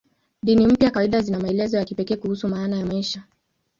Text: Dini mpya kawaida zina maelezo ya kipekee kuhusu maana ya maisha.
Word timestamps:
Dini 0.43 0.67
mpya 0.67 0.91
kawaida 0.91 1.21
zina 1.21 1.39
maelezo 1.39 1.77
ya 1.77 1.85
kipekee 1.85 2.15
kuhusu 2.15 2.47
maana 2.47 2.77
ya 2.77 2.85
maisha. 2.85 3.23